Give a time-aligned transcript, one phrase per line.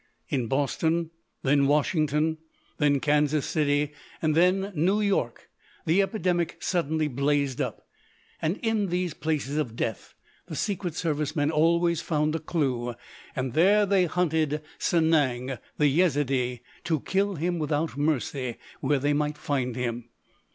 [0.29, 1.11] In Boston,
[1.43, 2.39] then Washington,
[2.79, 5.47] then Kansas City, and then New York
[5.85, 7.85] the epidemic suddenly blazed up.
[8.41, 10.15] And in these places of death
[10.47, 12.95] the Secret Service men always found a clew,
[13.35, 19.37] and there they hunted Sanang, the Yezidee, to kill him without mercy where they might
[19.37, 20.09] find him.